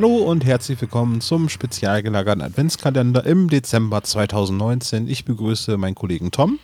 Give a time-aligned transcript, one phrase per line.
[0.00, 5.08] Hallo und herzlich willkommen zum spezial gelagerten Adventskalender im Dezember 2019.
[5.08, 6.60] Ich begrüße meinen Kollegen Tom.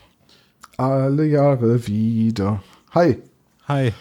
[0.76, 2.62] Alle Jahre wieder.
[2.94, 3.18] Hi.
[3.66, 3.92] Hi.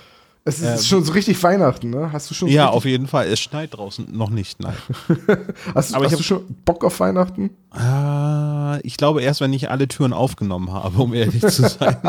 [0.46, 2.12] Es ist äh, schon so richtig Weihnachten, ne?
[2.14, 3.26] Hast du schon so Ja, auf jeden Fall.
[3.26, 4.78] Es schneit draußen noch nicht, nein.
[5.74, 7.50] hast du, Aber hast ich du schon Bock auf Weihnachten?
[7.76, 11.98] Äh, ich glaube erst, wenn ich alle Türen aufgenommen habe, um ehrlich zu sein.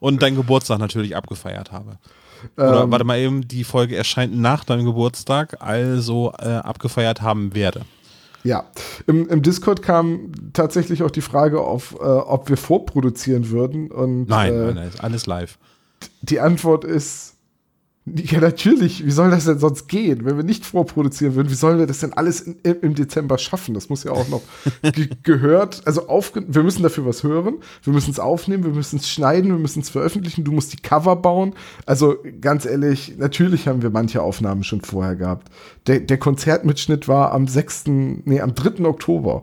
[0.00, 1.96] und deinen Geburtstag natürlich abgefeiert habe.
[2.56, 2.90] Oder Ähm.
[2.90, 7.82] warte mal eben, die Folge erscheint nach deinem Geburtstag, also äh, abgefeiert haben werde.
[8.44, 8.64] Ja.
[9.06, 13.90] Im, Im Discord kam tatsächlich auch die Frage auf, äh, ob wir vorproduzieren würden.
[13.90, 15.58] Und Nein, äh, nein, nein, ist alles live.
[16.22, 17.35] die Antwort ist.
[18.14, 19.04] Ja, natürlich.
[19.04, 20.24] Wie soll das denn sonst gehen?
[20.24, 23.74] Wenn wir nicht vorproduzieren würden, wie sollen wir das denn alles in, im, Dezember schaffen?
[23.74, 24.42] Das muss ja auch noch
[24.92, 25.82] ge gehört.
[25.86, 27.56] Also aufge wir müssen dafür was hören.
[27.82, 30.44] Wir müssen es aufnehmen, wir müssen es schneiden, wir müssen es veröffentlichen.
[30.44, 31.54] Du musst die Cover bauen.
[31.84, 35.48] Also ganz ehrlich, natürlich haben wir manche Aufnahmen schon vorher gehabt.
[35.88, 38.84] Der, der Konzertmitschnitt war am 6., nee, am 3.
[38.84, 39.42] Oktober.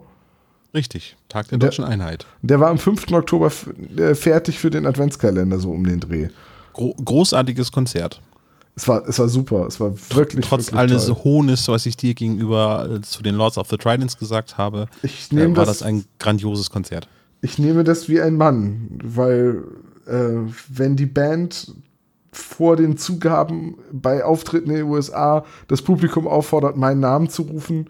[0.73, 2.25] Richtig, Tag der Der- Deutschen Einheit.
[2.41, 3.11] Der war am 5.
[3.11, 3.52] Oktober
[3.97, 6.30] äh, fertig für den Adventskalender, so um den Dreh.
[6.73, 8.22] Gro großartiges Konzert.
[8.75, 9.67] Es war, es war super.
[9.67, 11.17] Es war wirklich, Trotz wirklich alles toll.
[11.23, 15.31] Hohnes, was ich dir gegenüber äh, zu den Lords of the Tridents gesagt habe, Ich
[15.31, 17.07] äh, war das, das ein grandioses Konzert.
[17.41, 19.63] ich nehme das wie ein Mann, weil
[20.07, 21.73] äh, wenn die Band
[22.31, 27.89] vor den Zugaben bei Auftritten in den USA das Publikum auffordert, meinen Namen zu rufen,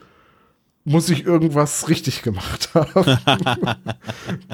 [0.86, 3.18] muss ich irgendwas richtig gemacht haben.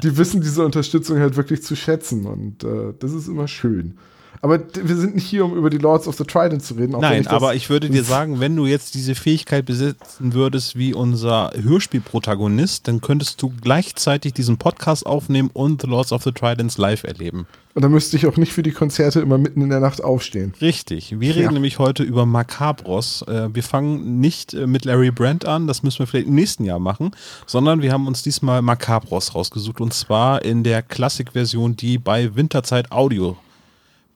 [0.02, 3.98] die wissen diese Unterstützung halt wirklich zu schätzen und äh, das ist immer schön.
[4.42, 6.96] Aber wir sind nicht hier, um über die Lords of the Trident zu reden.
[6.98, 11.50] Nein, aber ich würde dir sagen, wenn du jetzt diese Fähigkeit besitzen würdest wie unser
[11.60, 17.04] Hörspielprotagonist, dann könntest du gleichzeitig diesen Podcast aufnehmen und The Lords of the Tridents live
[17.04, 17.46] erleben.
[17.74, 20.54] Und dann müsste ich auch nicht für die Konzerte immer mitten in der Nacht aufstehen.
[20.60, 21.20] Richtig.
[21.20, 21.52] Wir reden Ja.
[21.52, 23.22] nämlich heute über Macabros.
[23.28, 26.64] Äh, Wir fangen nicht äh, mit Larry Brandt an, das müssen wir vielleicht im nächsten
[26.64, 27.12] Jahr machen,
[27.46, 32.90] sondern wir haben uns diesmal Macabros rausgesucht und zwar in der Klassikversion, die bei Winterzeit
[32.90, 33.36] Audio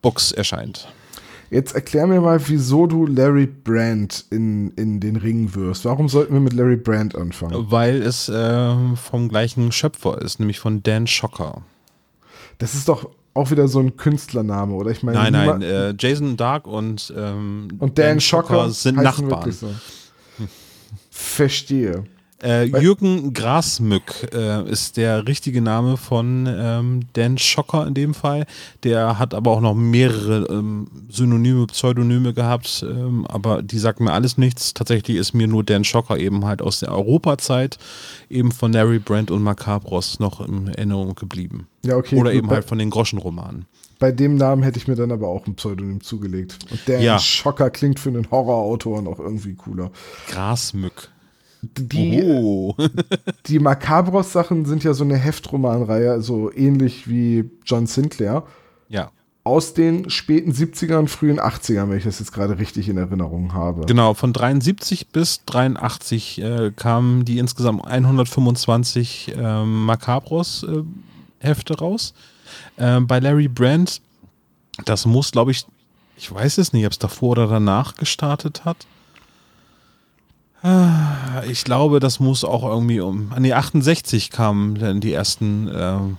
[0.05, 0.87] Books erscheint.
[1.51, 5.85] Jetzt erklär mir mal, wieso du Larry Brand in, in den Ring wirfst.
[5.85, 7.71] Warum sollten wir mit Larry Brand anfangen?
[7.71, 11.63] Weil es äh, vom gleichen Schöpfer ist, nämlich von Dan Schocker.
[12.59, 14.91] Das ist doch auch wieder so ein Künstlername, oder?
[14.91, 19.53] Ich meine, Nein, nein, äh, Jason Dark und, ähm, und Dan, Schocker sind heißen Nachbarn.
[19.53, 19.71] So.
[21.11, 22.05] Verstehe.
[22.45, 28.47] Äh, Jürgen Grasmück äh, ist der richtige Name von ähm, Dan Schocker in dem Fall.
[28.83, 34.13] Der hat aber auch noch mehrere ähm, Synonyme, Pseudonyme gehabt, ähm, aber die sagen mir
[34.13, 34.75] alles nichts.
[34.75, 37.79] Tatsächlich ist mir nur Dan Schocker eben halt aus der Europazeit
[38.29, 41.67] eben von Larry Brand und Macabros noch in Erinnerung geblieben.
[41.85, 42.17] Ja, okay.
[42.17, 43.65] Oder gut, eben halt von den Groschenromanen.
[43.99, 46.59] bei dem Namen hätte ich mir dann aber auch ein Pseudonym zugelegt.
[46.71, 47.19] Und Dan Ja.
[47.19, 49.91] Schocker klingt für einen Horrorautor noch irgendwie cooler.
[50.29, 51.09] Grasmück.
[51.79, 52.75] Die, oh.
[53.47, 58.45] die Macabros-Sachen sind ja so eine Heftromanreihe, so ähnlich wie John Sinclair.
[58.89, 59.11] ja.
[59.45, 63.87] aus den späten 70ern, frühen 80ern, wenn ich das jetzt gerade richtig in Erinnerung habe.
[63.87, 72.15] Genau, von 73 bis 83 äh, kamen die insgesamt 125 ähm, Macabros-Hefte raus.
[72.79, 74.01] Ähm, bei Larry Brand,
[74.85, 75.67] das muss, glaube ich,
[76.17, 78.87] ich weiß es nicht, ob es davor oder danach gestartet hat.
[81.51, 83.31] Ich glaube, das muss auch irgendwie um.
[83.35, 86.17] An die 68 kamen dann die ersten ähm,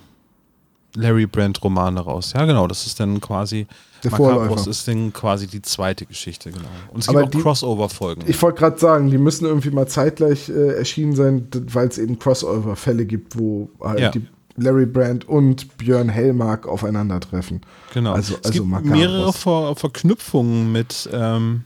[0.96, 2.34] Larry Brand-Romane raus.
[2.36, 3.66] Ja, genau, das ist dann quasi.
[4.04, 4.70] Der Macabros Vorläufer.
[4.70, 6.68] ist dann quasi die zweite Geschichte, genau.
[6.94, 8.24] Und es Aber gibt auch Crossover-Folgen.
[8.28, 12.20] Ich wollte gerade sagen, die müssen irgendwie mal zeitgleich äh, erschienen sein, weil es eben
[12.20, 14.12] Crossover-Fälle gibt, wo halt Ja.
[14.12, 14.28] die
[14.58, 17.62] Larry Brand und Björn Hellmark aufeinandertreffen.
[17.94, 18.14] Genau.
[18.14, 18.92] Also, es also gibt Macabros.
[18.98, 21.64] mehrere Ver Verknüpfungen mit, ähm,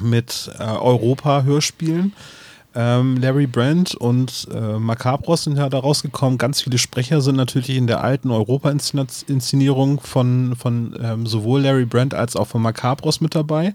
[0.00, 2.12] mit äh, Europa-Hörspielen.
[2.74, 6.38] Ähm, Larry Brand und äh, Macabros sind ja da rausgekommen.
[6.38, 12.14] Ganz viele Sprecher sind natürlich in der alten Europa-Inszenierung von, von ähm, sowohl Larry Brand
[12.14, 13.74] als auch von Macabros mit dabei.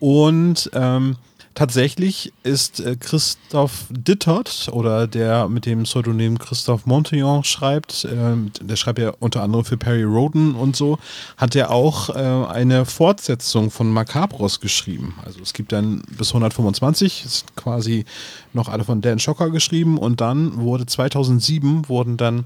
[0.00, 1.16] Und ähm,
[1.56, 8.76] tatsächlich ist äh, Christoph Dittert oder der mit dem Pseudonym Christoph Montillon schreibt, äh, der
[8.76, 10.98] schreibt ja unter anderem für Perry Roden und so,
[11.36, 15.14] hat er auch äh, eine Fortsetzung von Macabros geschrieben.
[15.24, 18.04] Also es gibt dann bis 125, ist quasi
[18.52, 22.44] noch alle von Dan Schocker geschrieben und dann wurde 2007 wurden dann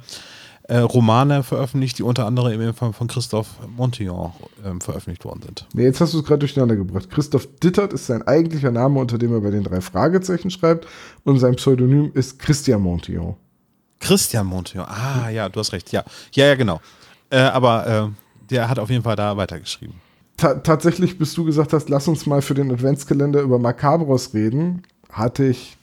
[0.71, 4.31] äh, Romane veröffentlicht, die unter anderem im Fall von Christoph Montillon
[4.65, 5.67] ähm, veröffentlicht worden sind.
[5.75, 7.11] Nee, jetzt hast du es gerade durcheinander gebracht.
[7.11, 10.87] Christoph Dittert ist sein eigentlicher Name, unter dem er bei den drei Fragezeichen schreibt
[11.25, 13.35] und sein Pseudonym ist Christian Montillon.
[13.99, 16.05] Christian Montillon, ah ja, du hast recht, ja.
[16.33, 16.81] Ja, ja, genau.
[17.31, 19.97] Äh, aber äh, der hat auf jeden Fall da weitergeschrieben.
[20.37, 24.85] Ta tatsächlich, bis du gesagt hast, lass uns mal für den Adventskalender über Macabros reden,
[25.11, 25.77] hatte ich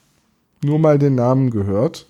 [0.63, 2.07] nur mal den Namen gehört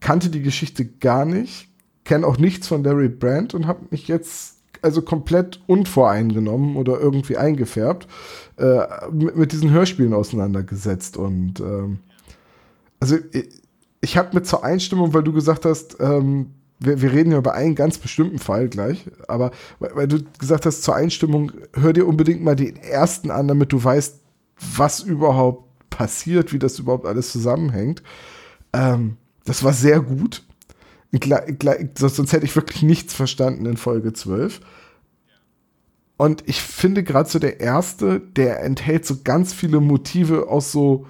[0.00, 1.68] kannte die Geschichte gar nicht,
[2.04, 7.36] kenne auch nichts von Larry Brandt und habe mich jetzt also komplett unvoreingenommen oder irgendwie
[7.36, 8.08] eingefärbt
[8.56, 8.80] äh,
[9.12, 11.98] mit, mit, diesen Hörspielen auseinandergesetzt und ähm,
[12.98, 13.48] also ich,
[14.00, 17.52] ich habe mit zur Einstimmung, weil du gesagt hast, ähm, wir, wir, reden ja über
[17.52, 22.06] einen ganz bestimmten Fall gleich, aber weil, weil, du gesagt hast, zur Einstimmung, hör dir
[22.06, 24.18] unbedingt mal den ersten an, damit du weißt,
[24.76, 28.02] was überhaupt passiert, wie das überhaupt alles zusammenhängt.
[28.72, 29.16] Ähm,
[29.50, 30.44] das war sehr gut.
[31.96, 34.60] Sonst hätte ich wirklich nichts verstanden in Folge 12.
[36.16, 41.08] Und ich finde gerade so der erste, der enthält so ganz viele Motive aus so,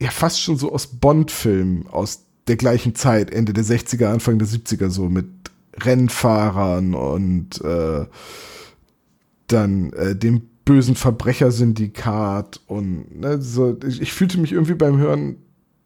[0.00, 4.48] ja, fast schon so aus Bond-Filmen aus der gleichen Zeit, Ende der 60er, Anfang der
[4.48, 5.28] 70er, so mit
[5.76, 8.06] Rennfahrern und äh,
[9.46, 15.36] dann äh, dem bösen Verbrechersyndikat und ne, so, ich, ich fühlte mich irgendwie beim Hören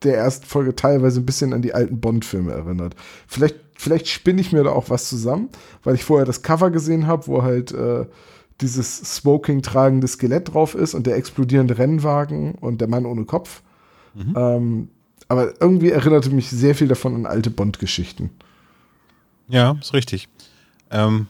[0.02, 2.94] der ersten Folge teilweise ein bisschen an die alten Bond-Filme erinnert.
[3.26, 5.48] Vielleicht, vielleicht spinne ich mir da auch was zusammen,
[5.84, 8.06] weil ich vorher das Cover gesehen habe, wo halt äh,
[8.60, 13.62] dieses Smoking-tragende Skelett drauf ist und der explodierende Rennwagen und der Mann ohne Kopf.
[14.14, 14.34] Mhm.
[14.36, 14.88] Ähm,
[15.28, 18.30] aber irgendwie erinnerte mich sehr viel davon an alte Bond-Geschichten.
[19.48, 20.28] Ja, ist richtig.
[20.90, 21.26] Ähm,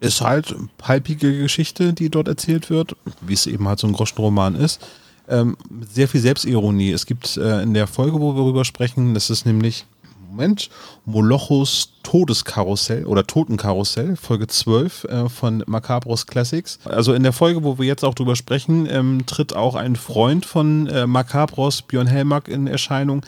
[0.00, 3.92] ist halt eine palpige Geschichte, die dort erzählt wird, wie es eben halt so ein
[3.92, 4.84] Groschenroman ist
[5.28, 5.56] ähm,
[5.92, 6.92] sehr viel Selbstironie.
[6.92, 9.86] Es gibt äh, in der Folge, wo wir darüber sprechen, das ist nämlich,
[10.30, 10.68] Moment,
[11.04, 16.78] Molochos Todeskarussell oder Totenkarussell, Folge 12 äh, von Macabros Classics.
[16.84, 20.44] Also in der Folge, wo wir jetzt auch drüber sprechen, ähm, tritt auch ein Freund
[20.44, 23.24] von äh, Macabros, Björn Helmack, in Erscheinung,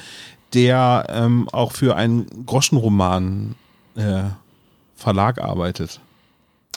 [0.52, 3.54] der ähm, auch für einen Groschenroman
[3.94, 4.24] äh,
[4.96, 6.00] Verlag arbeitet.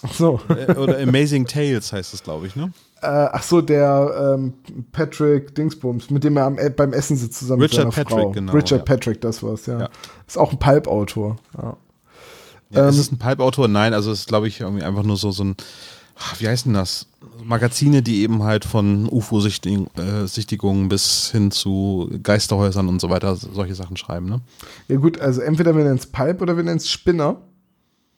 [0.04, 0.42] Ach so.
[0.50, 2.72] Äh, oder Amazing Tales heißt es, glaube ich, ne?
[3.02, 4.54] Äh, ach so, der ähm,
[4.92, 8.24] Patrick Dingsbums, mit dem er am, äh, beim Essen sitzt zusammen Richard mit seiner Patrick,
[8.24, 8.32] Frau.
[8.32, 8.52] genau.
[8.52, 8.96] Richard ja.
[8.96, 9.80] Patrick, das war's, ja.
[9.80, 9.90] ja.
[10.28, 11.38] Ist auch ein Pulp-Autor.
[11.58, 11.78] Ja.
[12.72, 13.70] ja ähm, ist es ein Pulp-Autor?
[13.70, 15.56] Nein, also es ist, glaube ich, irgendwie einfach nur so, so ein,
[16.40, 17.08] wie heißt denn das?
[17.44, 23.76] Magazine, die eben halt von UFO-Sichtigungen äh, bis hin zu Geisterhäusern und so weiter solche
[23.76, 24.42] Sachen schreiben, ne?
[24.90, 27.38] Ja gut, also entweder wir nennen es Pulp oder wir nennen es Spinner.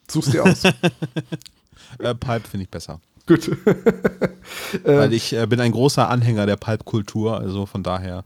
[0.09, 0.63] Suchst dir aus.
[1.99, 2.99] äh, Pulp finde ich besser.
[3.31, 3.49] Gut.
[4.83, 8.25] Weil ich äh, bin ein großer Anhänger der Pulp-Kultur, also von daher.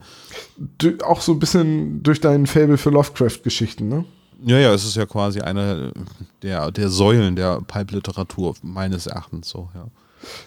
[0.78, 4.04] Du, auch so ein bisschen durch deinen Fable für Lovecraft-Geschichten, ne?
[4.44, 5.92] Ja, ja, es ist ja quasi eine
[6.42, 9.86] der, der Säulen der Pulp-Literatur, meines Erachtens so, ja.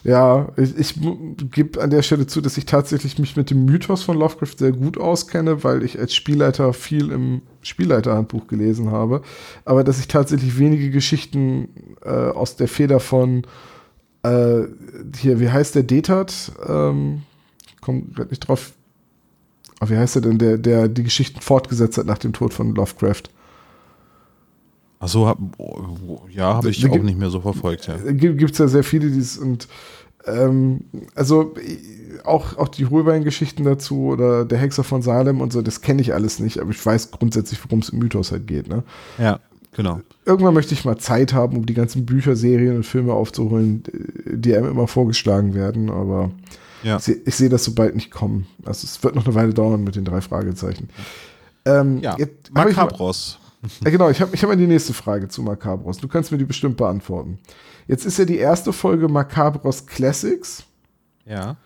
[0.04, 0.96] Ja, ich, ich
[1.52, 4.74] gebe an der Stelle zu, dass ich tatsächlich mich mit dem Mythos von Lovecraft sehr
[4.74, 9.22] gut auskenne, weil ich als Spielleiter viel im Spielleiterhandbuch gelesen habe.
[9.64, 11.70] Aber dass ich tatsächlich wenige Geschichten
[12.04, 13.44] äh, aus der Feder von
[14.24, 14.64] äh,
[15.16, 16.52] hier, wie heißt der Detat?
[16.68, 17.24] Ähm,
[17.82, 18.74] komm gerade nicht drauf.
[19.80, 22.76] Aber wie heißt er denn, der, der die Geschichten fortgesetzt hat nach dem Tod von
[22.76, 23.24] Lovecraft?
[25.00, 25.38] Achso, hab,
[26.30, 27.88] ja, habe ich da, auch nicht mehr so verfolgt.
[27.88, 27.98] Ja.
[28.12, 29.70] Gibt es ja sehr viele, die es und
[30.26, 30.82] ähm,
[31.16, 31.54] also
[32.26, 36.14] auch, auch die Hohlbein-Geschichten dazu oder der Hexer von Salem und so, das kenne ich
[36.14, 38.68] alles nicht, aber ich weiß grundsätzlich, worum es im Mythos halt geht.
[38.68, 38.84] Ne?
[39.18, 39.40] Ja.
[39.74, 40.02] Genau.
[40.26, 43.84] Irgendwann möchte ich mal Zeit haben, um die ganzen Bücher, Serien und Filme aufzuholen,
[44.26, 46.32] die einem immer vorgeschlagen werden, aber
[46.84, 46.98] ja.
[46.98, 48.48] ich, ich sehe das so bald nicht kommen.
[48.66, 50.90] Also es wird noch eine Weile dauern mit den drei Fragezeichen.
[51.66, 52.18] Ähm, ja,
[52.52, 53.40] Macabros.
[53.84, 55.98] Ja, genau, ich habe ich hab mal die nächste Frage zu Macabros.
[55.98, 57.40] Du kannst mir die bestimmt beantworten.
[57.88, 60.64] Jetzt ist ja die erste Folge Macabros Classics.
[61.26, 61.58] Ja.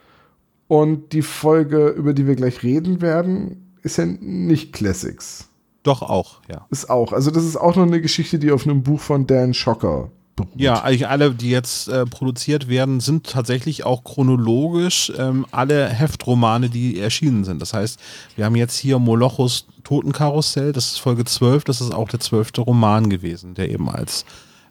[0.68, 5.50] Und die Folge, über die wir gleich reden werden, ist ja nicht Classics.
[5.84, 6.66] Doch auch, ja.
[6.70, 7.12] Ist auch.
[7.12, 10.52] Also das ist auch noch eine Geschichte, die auf einem Buch von Dan Schocker beruht.
[10.56, 16.70] Ja, eigentlich alle, die jetzt äh, produziert werden, sind tatsächlich auch chronologisch ähm, alle Heftromane,
[16.70, 17.62] die erschienen sind.
[17.62, 18.00] Das heißt,
[18.36, 22.62] wir haben jetzt hier Molochos Totenkarussell, das ist Folge 12, das ist auch der zwölfte
[22.62, 24.26] Roman gewesen, der eben als,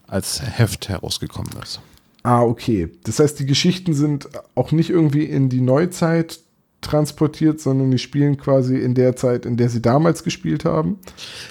[0.06, 1.80] als Heft herausgekommen ist.
[2.22, 2.88] Ah, okay.
[3.04, 6.40] Das heißt, die Geschichten sind auch nicht irgendwie in die Neuzeit
[6.82, 10.98] transportiert, sondern die spielen quasi in der Zeit, in der sie damals gespielt haben.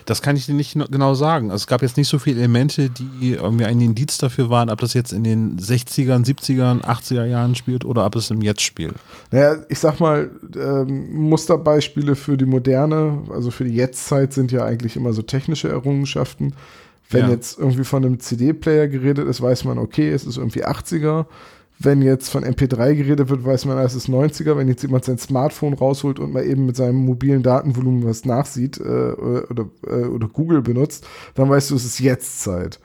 [0.05, 1.49] Das kann ich dir nicht genau sagen.
[1.49, 4.79] Also es gab jetzt nicht so viele Elemente, die irgendwie ein Indiz dafür waren, ob
[4.81, 8.93] das jetzt in den 60ern, 70ern, 80er Jahren spielt oder ob es im Jetzt spielt.
[9.31, 14.65] Naja, ich sag mal, ähm, Musterbeispiele für die moderne, also für die Jetztzeit sind ja
[14.65, 16.53] eigentlich immer so technische Errungenschaften.
[17.09, 17.29] Wenn Ja.
[17.31, 21.25] jetzt irgendwie von einem CD-Player geredet ist, weiß man, okay, es ist irgendwie 80er.
[21.83, 24.57] Wenn jetzt von MP3 geredet wird, weiß man, es ist 90er.
[24.57, 28.77] Wenn jetzt jemand sein Smartphone rausholt und mal eben mit seinem mobilen Datenvolumen was nachsieht
[28.77, 32.79] äh, oder, äh, oder Google benutzt, dann weißt du, es ist Jetztzeit.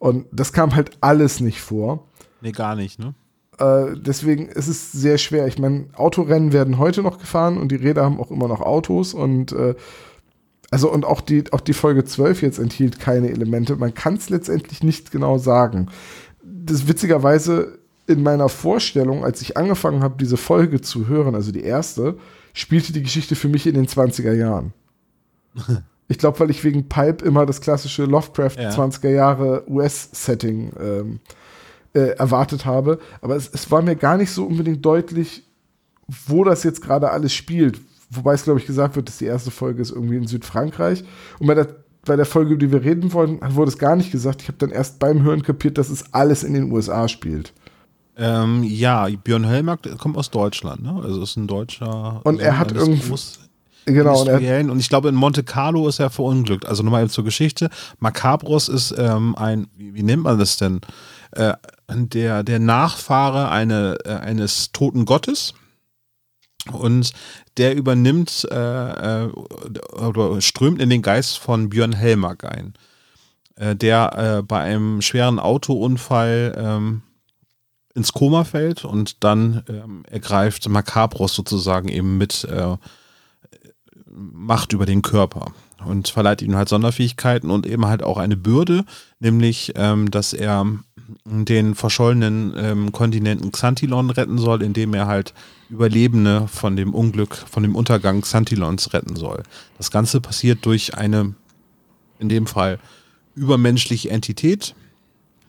[0.00, 2.08] Und das kam halt alles nicht vor.
[2.40, 3.14] Nee, gar nicht, ne?
[3.58, 5.46] Äh, deswegen ist es sehr schwer.
[5.46, 9.14] Ich meine, Autorennen werden heute noch gefahren und die Räder haben auch immer noch Autos
[9.14, 9.74] und äh,
[10.72, 13.76] also und auch die, auch die Folge 12 jetzt enthielt keine Elemente.
[13.76, 15.88] Man kann es letztendlich nicht genau sagen.
[16.42, 21.62] Das witzigerweise in meiner Vorstellung, als ich angefangen habe, diese Folge zu hören, also die
[21.62, 22.16] erste,
[22.52, 24.72] spielte die Geschichte für mich in den 20er Jahren.
[26.08, 28.70] Ich glaube, weil ich wegen Pipe immer das klassische Lovecraft Ja.
[28.70, 31.20] 20er Jahre US-Setting ähm,
[31.94, 32.98] äh, erwartet habe.
[33.22, 35.42] Aber es, es war mir gar nicht so unbedingt deutlich,
[36.26, 37.80] wo das jetzt gerade alles spielt.
[38.10, 41.02] Wobei es, glaube ich, gesagt wird, dass die erste Folge ist irgendwie in Südfrankreich.
[41.38, 41.68] Und bei der,
[42.04, 44.42] bei der Folge, über die wir reden wollen, wurde es gar nicht gesagt.
[44.42, 47.54] Ich habe dann erst beim Hören kapiert, dass es alles in den USA spielt.
[48.16, 51.00] Ähm, ja, Björn Höllmark der kommt aus Deutschland, ne?
[51.02, 52.20] Also ist ein deutscher.
[52.24, 53.14] Und er Sohn hat irgendwie-
[53.84, 54.70] Genau, und er.
[54.70, 56.66] Und ich glaube, in Monte Carlo ist er verunglückt.
[56.66, 57.68] Also nochmal zur Geschichte.
[57.98, 60.80] Macabros ist ähm, ein, wie, wie nennt man das denn?
[61.32, 61.54] Äh,
[61.88, 65.54] der, der Nachfahre eine, äh, eines toten Gottes.
[66.70, 67.12] Und
[67.56, 69.28] der übernimmt äh, äh,
[69.98, 72.74] oder strömt in den Geist von Björn Helmark ein,
[73.56, 77.02] äh, der äh, bei einem schweren Autounfall ähm,
[77.94, 82.76] ins Koma fällt und dann ähm, ergreift Macabros sozusagen eben mit äh,
[84.14, 85.52] Macht über den Körper
[85.84, 88.84] und verleiht ihm halt Sonderfähigkeiten und eben halt auch eine Bürde,
[89.20, 90.66] nämlich, ähm, dass er
[91.24, 95.34] den verschollenen ähm, Kontinenten Xantilon retten soll, indem er halt
[95.68, 99.42] Überlebende von dem Unglück, von dem Untergang Xantilons retten soll.
[99.78, 101.34] Das Ganze passiert durch eine,
[102.18, 102.78] in dem Fall,
[103.34, 104.74] übermenschliche Entität.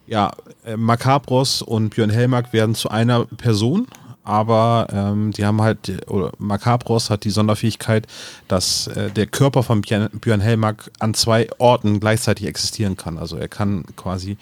[0.05, 0.31] Ja,
[0.65, 3.87] äh, Macabros und Björn Helmark werden zu einer Person,
[4.23, 8.07] aber ähm, die haben halt, oder Macabros hat die Sonderfähigkeit,
[8.47, 13.17] dass äh, der Körper von Björn, Björn Helmark an zwei Orten gleichzeitig existieren kann.
[13.17, 14.37] Also er kann quasi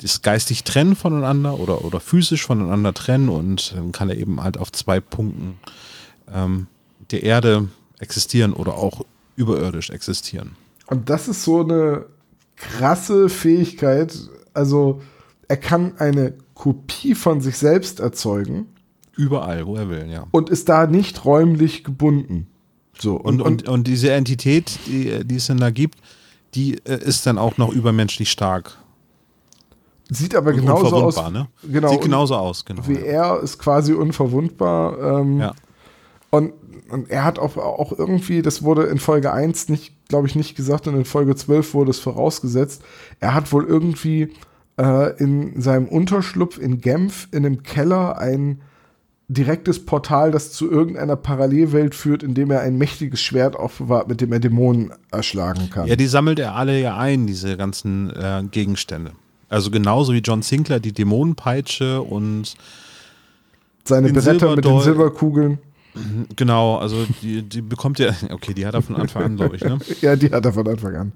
[0.00, 4.56] das geistig trennen voneinander oder, oder physisch voneinander trennen und dann kann er eben halt
[4.56, 5.58] auf zwei Punkten
[6.32, 6.66] ähm,
[7.10, 9.04] der Erde existieren oder auch
[9.36, 10.56] überirdisch existieren.
[10.86, 12.06] und das ist so eine
[12.56, 14.16] krasse Fähigkeit.
[14.58, 15.00] Also,
[15.48, 18.66] er kann eine Kopie von sich selbst erzeugen
[19.16, 20.26] Überall, wo er will, ja.
[20.30, 22.46] und ist da nicht räumlich gebunden.
[23.00, 25.98] So, Und, und, und diese Entität, die, die es dann da gibt,
[26.54, 28.76] die äh, ist dann auch noch übermenschlich stark.
[30.08, 31.16] sieht aber Und genauso aus.
[31.16, 31.48] unverwundbar, ne?
[31.68, 32.86] Genau, Sieht und genauso aus, genau.
[32.86, 35.20] wie er ist quasi unverwundbar.
[35.20, 35.54] Ähm, Ja.
[36.30, 36.52] Und,
[36.90, 40.54] und er hat auch, auch irgendwie, das wurde in Folge 1 nicht, glaube ich, nicht
[40.54, 42.82] gesagt und in Folge 12 wurde es vorausgesetzt.
[43.20, 44.32] Er hat wohl irgendwie
[44.78, 48.60] äh, in seinem Unterschlupf in Genf in einem Keller ein
[49.28, 54.22] direktes Portal, das zu irgendeiner Parallelwelt führt, in dem er ein mächtiges Schwert aufbewahrt, mit
[54.22, 55.86] dem er Dämonen erschlagen kann.
[55.86, 59.12] Ja, die sammelt er alle ja ein, diese ganzen äh, Gegenstände.
[59.50, 62.54] Also genauso wie John Sinclair die Dämonenpeitsche und
[63.84, 65.58] Seine Beretta mit den Silberkugeln.
[66.36, 69.64] genau, also die, die bekommt er, okay, die hat er von Anfang an, glaube ich,
[69.64, 69.78] ne?
[70.00, 71.12] Ja, die hat er von Anfang an.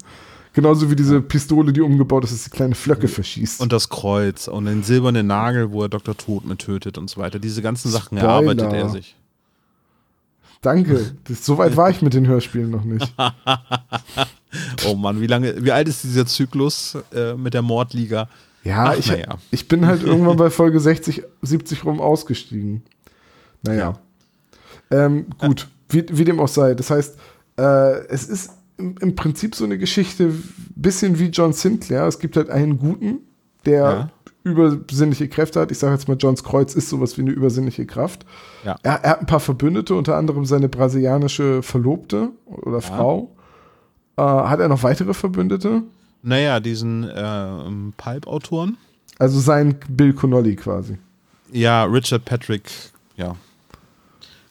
[0.54, 3.60] Genauso wie diese Pistole, die umgebaut ist, dass sie kleine Flöcke verschießt.
[3.60, 6.16] Und das Kreuz und den silbernen Nagel, wo er Dr.
[6.16, 7.38] Tod mit tötet und so weiter.
[7.38, 8.32] Diese ganzen Sachen Spoiler.
[8.34, 9.16] erarbeitet er sich.
[10.60, 11.16] Danke.
[11.24, 13.12] Das, so weit war ich mit den Hörspielen noch nicht.
[14.86, 18.28] Oh Mann, wie lange, wie alt ist dieser Zyklus äh, mit der Mordliga?
[18.64, 19.38] Ja, Ach, ich, ja.
[19.50, 22.82] ich bin halt irgendwann bei Folge 60, 70 rum ausgestiegen.
[23.62, 23.98] Naja.
[24.90, 26.74] Ähm, gut, wie, wie dem auch sei.
[26.74, 27.16] Das heißt,
[27.58, 28.50] äh, es ist
[29.00, 30.32] im, Prinzip so eine Geschichte,
[30.74, 32.06] bisschen wie John Sinclair.
[32.06, 33.18] Es gibt halt einen Guten,
[33.64, 34.10] der Ja.
[34.44, 35.70] übersinnliche Kräfte hat.
[35.70, 38.26] Ich sage jetzt mal, Johns Kreuz ist sowas wie eine übersinnliche Kraft.
[38.64, 38.76] Ja.
[38.82, 43.34] Er, er hat ein paar Verbündete, unter anderem seine brasilianische Verlobte oder Frau.
[44.16, 45.82] Äh, hat er noch weitere Verbündete?
[46.22, 48.76] Naja, diesen äh, Pulp-Autoren.
[49.18, 50.98] Also sein Bill Connolly quasi.
[51.52, 52.70] Ja, Richard Patrick,
[53.16, 53.36] ja.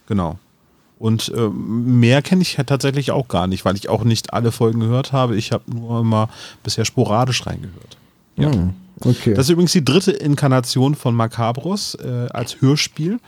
[0.07, 0.37] Genau.
[1.01, 4.51] Und äh, mehr kenne ich ja tatsächlich auch gar nicht, weil ich auch nicht alle
[4.51, 5.35] Folgen gehört habe.
[5.35, 6.29] Ich habe nur immer
[6.61, 7.97] bisher sporadisch reingehört.
[8.37, 8.51] Ja.
[8.51, 9.33] Hm, okay.
[9.33, 13.19] Das ist übrigens die dritte Inkarnation von Macabros äh, als Hörspiel.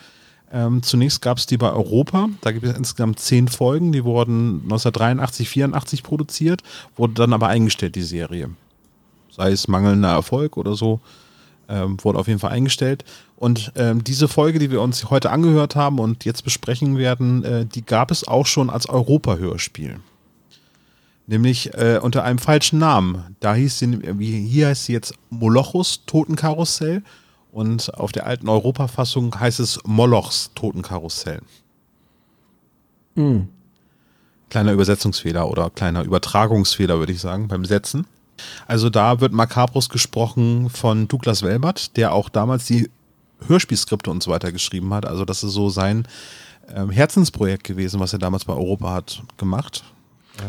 [0.51, 2.29] Ähm, zunächst gab es die bei Europa.
[2.41, 3.91] Da gibt es insgesamt zehn Folgen.
[3.91, 6.61] Die wurden 1983, 84 produziert,
[6.95, 8.51] wurde dann aber eingestellt, die Serie.
[9.31, 11.01] Sei es mangelnder Erfolg oder so,
[11.73, 13.03] ähm, wurde auf jeden Fall eingestellt.
[13.35, 17.65] Und ähm, diese Folge, die wir uns heute angehört haben und jetzt besprechen werden, äh,
[17.65, 19.99] die gab es auch schon als Europa-Hörspiel.
[21.25, 23.35] Nämlich äh, unter einem falschen Namen.
[23.39, 27.01] Da hieß sie, wie hier heißt sie jetzt Molochus Totenkarussell
[27.51, 31.41] und auf der alten Europa-Fassung heißt es Molochs Totenkarussell.
[33.15, 33.47] Mhm.
[34.49, 38.05] Kleiner Übersetzungsfehler oder kleiner Übertragungsfehler, würde ich sagen, beim Setzen.
[38.67, 42.89] Also da wird Macabros gesprochen von Douglas Welbert, der auch damals die
[43.47, 45.05] Hörspielskripte und so weiter geschrieben hat.
[45.05, 46.07] Also das ist so sein
[46.73, 49.83] ähm, Herzensprojekt gewesen, was er damals bei Europa hat gemacht.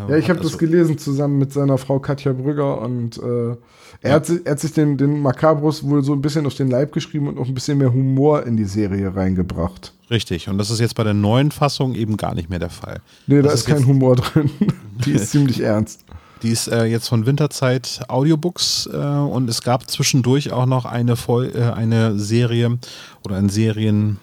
[0.08, 3.56] Ja, ich habe also das gelesen zusammen mit seiner Frau Katja Brügger und äh,
[4.00, 4.12] er, ja.
[4.12, 7.28] hat, er, hat, sich den, den Macabros wohl so ein bisschen auf den Leib geschrieben
[7.28, 9.92] und noch ein bisschen mehr Humor in die Serie reingebracht.
[10.10, 13.00] Richtig, und das ist jetzt bei der neuen Fassung eben gar nicht mehr der Fall.
[13.26, 14.50] Nee, da ist, ist kein Humor drin.
[15.04, 16.04] die ist ziemlich ernst.
[16.44, 21.16] Die ist äh, jetzt von Winterzeit Audiobooks äh, und es gab zwischendurch auch noch eine,
[21.16, 22.78] Vol äh, eine Serie
[23.24, 24.20] oder ein Serien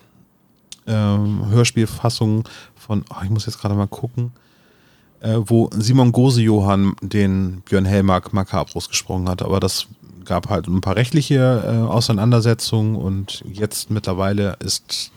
[0.85, 4.33] ähm, Hörspielfassung von, oh, ich muss jetzt gerade mal gucken,
[5.21, 9.41] äh, wo Simon Gose-Johann den Björn Helmark Macabros gesprochen hat.
[9.41, 9.87] Aber das
[10.23, 15.11] gab halt ein paar rechtliche äh, Auseinandersetzungen und jetzt mittlerweile ist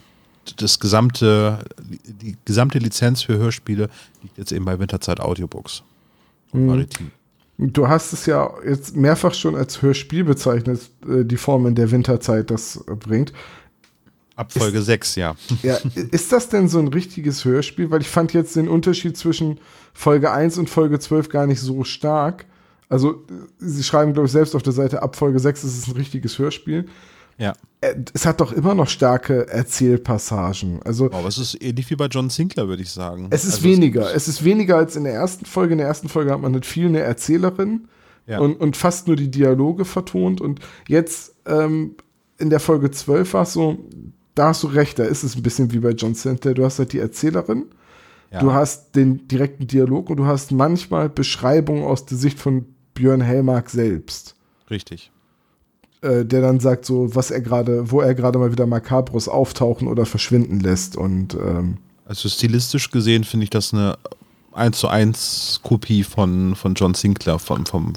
[0.56, 3.90] das gesamte, die gesamte Lizenz für Hörspiele
[4.22, 5.82] liegt jetzt eben bei Winterzeit Audiobooks.
[6.54, 6.86] Mhm.
[7.56, 11.90] Du hast es ja jetzt mehrfach schon als Hörspiel bezeichnet, äh, die Form, in der
[11.90, 13.32] Winterzeit das bringt.
[14.36, 15.36] Ab Folge ist, 6, ja.
[15.62, 15.78] Ja,
[16.10, 17.90] ist das denn so ein richtiges Hörspiel?
[17.90, 19.60] Weil ich fand jetzt den Unterschied zwischen
[19.92, 22.46] Folge 1 und Folge 12 gar nicht so stark.
[22.88, 23.24] Also,
[23.58, 26.38] sie schreiben, glaube ich, selbst auf der Seite, ab Folge 6 ist es ein richtiges
[26.38, 26.86] Hörspiel.
[27.38, 27.54] Ja.
[27.80, 30.82] Äh, es hat doch immer noch starke Erzählpassagen.
[30.84, 33.28] Also, aber es ist ähnlich wie bei John Sinclair, würde ich sagen.
[33.30, 34.14] Es ist also weniger.
[34.14, 35.72] Es ist weniger als in der ersten Folge.
[35.72, 37.88] In der ersten Folge hat man nicht viel eine Erzählerin
[38.26, 38.38] ja.
[38.38, 40.40] und, und fast nur die Dialoge vertont.
[40.40, 41.96] Und jetzt ähm,
[42.38, 43.78] in der Folge 12 war es so,
[44.34, 46.54] da hast du recht, da ist es ein bisschen wie bei John Sinclair.
[46.54, 47.66] Du hast halt die Erzählerin,
[48.32, 48.40] ja.
[48.40, 53.20] du hast den direkten Dialog und du hast manchmal Beschreibungen aus der Sicht von Björn
[53.20, 54.34] Helmark selbst.
[54.70, 55.12] Richtig.
[56.04, 59.88] Äh, der dann sagt, so, was er gerade, wo er gerade mal wieder Makabros auftauchen
[59.88, 60.98] oder verschwinden lässt.
[60.98, 63.96] Und ähm, also stilistisch gesehen finde ich das eine
[64.52, 67.94] 1 zu 1 Kopie von, von John Sinclair, von, vom,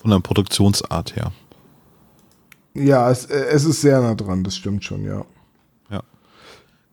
[0.00, 1.32] von der Produktionsart her.
[2.74, 5.24] Ja, es, es ist sehr nah dran, das stimmt schon, ja.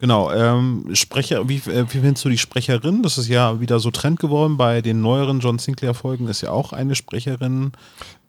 [0.02, 3.04] Genau, ähm, Sprecher, wie, äh, wie findest du die Sprecherin?
[3.04, 4.56] Das ist ja wieder so Trend geworden.
[4.56, 7.74] Bei den neueren John Sinclair-Folgen ist ja auch eine Sprecherin.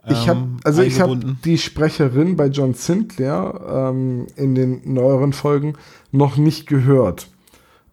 [0.05, 5.33] Ähm, ich habe also ich habe die Sprecherin bei John Sinclair ähm, in den neueren
[5.33, 5.75] Folgen
[6.13, 7.29] noch nicht gehört.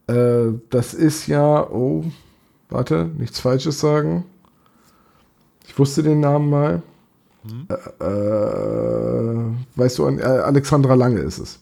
[0.08, 2.06] Äh, das ist ja, oh,
[2.70, 4.26] warte, nichts Falsches sagen.
[5.68, 6.82] Ich wusste den Namen mal.
[7.44, 7.68] Hm?
[7.70, 11.60] Äh, äh weißt du, äh, Alexandra Lange ist es.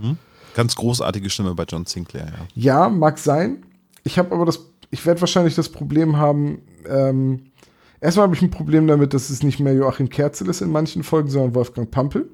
[0.00, 0.16] Hm?
[0.54, 2.46] Ganz großartige Stimme bei John Sinclair, ja.
[2.54, 3.64] Ja, mag sein.
[4.02, 7.49] Ich habe aber das, ich werde wahrscheinlich das Problem haben, ähm,
[8.00, 11.02] erstmal habe ich ein Problem damit, dass es nicht mehr Joachim Kerzel ist in manchen
[11.02, 12.28] Folgen, sondern Wolfgang Pampel.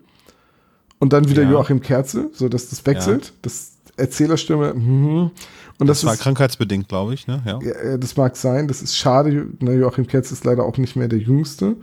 [0.98, 1.50] Und dann wieder ja.
[1.50, 3.26] Joachim Kerzel, so dass das wechselt.
[3.26, 3.32] Ja.
[3.42, 5.30] Das Erzählerstimme, mhm.
[5.78, 7.42] Und das, das war ist, krankheitsbedingt, glaube ich, ne?
[7.44, 7.58] Ja.
[7.60, 7.96] ja.
[7.98, 8.66] Das mag sein.
[8.66, 9.48] Das ist schade.
[9.60, 11.76] Ne, Joachim Kerz ist leider auch nicht mehr der Jüngste.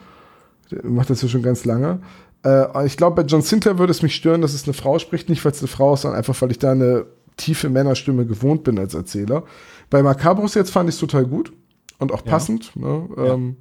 [0.72, 2.00] Der macht das ja schon ganz lange.
[2.44, 5.30] Äh, ich glaube, bei John Sinclair würde es mich stören, dass es eine Frau spricht,
[5.30, 7.06] nicht weil es eine Frau ist, sondern einfach, weil ich da eine
[7.38, 9.44] tiefe Männerstimme gewohnt bin als Erzähler.
[9.90, 11.54] Bei Macabros jetzt fand ich es total gut
[12.04, 12.72] und auch passend.
[12.76, 12.82] Ja.
[12.82, 13.10] Ne?
[13.18, 13.34] Ja.
[13.34, 13.58] Ähm,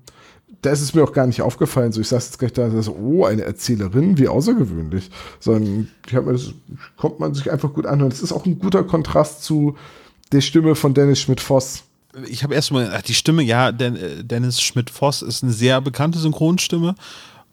[0.61, 1.93] da ist es mir auch gar nicht aufgefallen.
[1.93, 5.11] So, ich saß jetzt gleich da, so, oh, eine Erzählerin, wie außergewöhnlich.
[5.41, 6.53] Sondern ich habe mir das,
[6.97, 8.11] kommt man sich einfach gut anhören.
[8.11, 9.77] Das ist auch ein guter Kontrast zu
[10.31, 11.83] der Stimme von Dennis Schmidt-Voss.
[12.29, 16.95] Ich habe erstmal, die Stimme, ja, äh, Dennis Schmidt-Voss ist eine sehr bekannte Synchronstimme.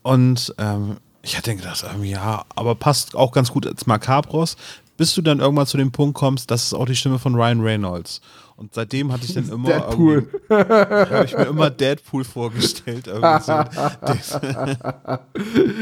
[0.04, 4.56] Und ähm, ich hatte gedacht, ähm, ja, aber passt auch ganz gut als Macabros,
[5.00, 7.62] bis du dann irgendwann zu dem Punkt kommst, das ist auch die Stimme von Ryan
[7.62, 8.20] Reynolds.
[8.58, 10.28] Und seitdem hatte ich dann immer Deadpool.
[10.50, 13.06] habe ich mir immer Deadpool vorgestellt.
[13.06, 13.14] So.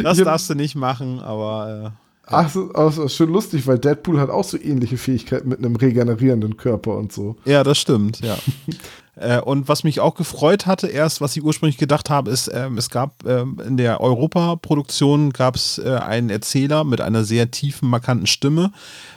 [0.03, 1.95] das darfst du nicht machen, aber.
[1.95, 1.97] Äh,
[2.29, 6.55] Ach, so, also schon lustig, weil Deadpool hat auch so ähnliche Fähigkeiten mit einem regenerierenden
[6.55, 7.37] Körper und so.
[7.45, 8.37] Ja, das stimmt, ja.
[9.19, 12.77] Äh, und was mich auch gefreut hatte, erst, was ich ursprünglich gedacht habe, ist, ähm,
[12.77, 17.89] es gab ähm, in der Europa-Produktion gab es äh, einen Erzähler mit einer sehr tiefen,
[17.89, 18.71] markanten Stimme.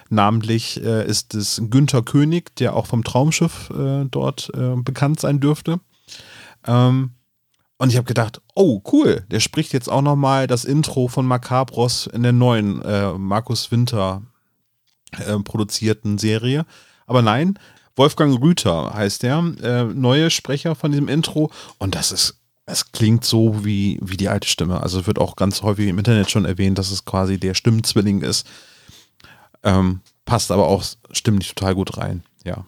[0.09, 5.39] Namentlich äh, ist es Günther König, der auch vom Traumschiff äh, dort äh, bekannt sein
[5.39, 5.81] dürfte.
[6.67, 7.11] Ähm,
[7.77, 11.27] und ich habe gedacht, oh cool, der spricht jetzt auch noch mal das Intro von
[11.27, 12.83] Macabros in der neuen
[13.17, 14.21] Markus Winter
[15.45, 16.67] produzierten Serie.
[17.07, 17.59] Aber nein,
[18.01, 21.51] Wolfgang Rüther heißt der, äh, neue Sprecher von diesem Intro.
[21.77, 24.83] Und das ist, es klingt so wie, wie die alte Stimme.
[24.83, 28.47] Also wird auch ganz häufig im Internet schon erwähnt, dass es quasi der Stimmenzwilling ist.
[29.63, 32.65] Ähm, passt aber auch stimmlich total gut rein, ja.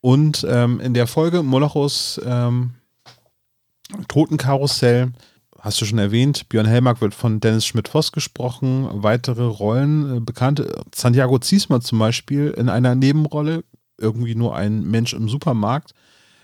[0.00, 2.70] Und ähm, in der Folge Molachos ähm,
[4.08, 5.12] Totenkarussell
[5.60, 8.88] hast du schon erwähnt, Björn Hellmark wird von Dennis Schmidt-Voss gesprochen.
[8.92, 10.62] Weitere Rollen äh, bekannt.
[10.94, 13.64] Santiago Ziesmer zum Beispiel in einer Nebenrolle,
[13.98, 15.92] irgendwie nur ein Mensch im Supermarkt.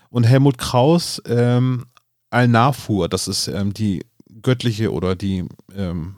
[0.09, 1.85] Und Helmut Kraus, ähm,
[2.29, 4.05] Al-Nafur, das ist ähm, die
[4.41, 6.15] göttliche oder die ähm,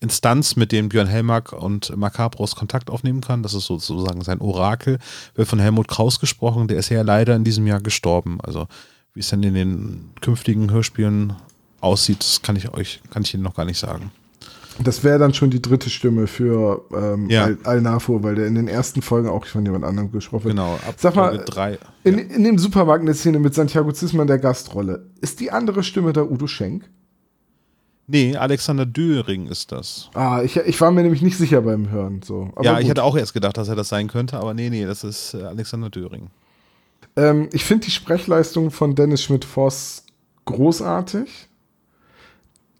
[0.00, 3.42] Instanz, mit dem Björn Hellmark und Macabros Kontakt aufnehmen kann.
[3.42, 4.98] Das ist sozusagen sein Orakel.
[5.34, 6.68] Wird von Helmut Kraus gesprochen.
[6.68, 8.38] Der ist ja leider in diesem Jahr gestorben.
[8.42, 8.66] Also
[9.12, 11.34] wie es dann in den künftigen Hörspielen
[11.80, 14.10] aussieht, das kann ich euch, kann ich Ihnen noch gar nicht sagen.
[14.82, 17.44] Das wäre dann schon die dritte Stimme für ähm, Ja.
[17.44, 20.56] Al- Al-Nafur, weil der in den ersten Folgen auch von jemand anderem gesprochen wird.
[20.56, 21.78] Genau, ab Sag mal, drei.
[22.02, 25.06] In, in dem Supermarkt eine Szene mit Santiago Zisman der Gastrolle.
[25.20, 26.90] Ist die andere Stimme da Udo Schenk?
[28.06, 30.10] Nee, Alexander Döring ist das.
[30.12, 32.20] Ah, ich, ich war mir nämlich nicht sicher beim Hören.
[32.22, 32.50] So.
[32.54, 32.90] Aber ja, ich gut.
[32.90, 35.42] hatte auch erst gedacht, dass er das sein könnte, aber nee, nee, das ist äh,
[35.42, 36.26] Alexander Döring.
[37.16, 40.04] Ähm, ich finde die Sprechleistung von Dennis Schmidt-Voss
[40.44, 41.48] großartig.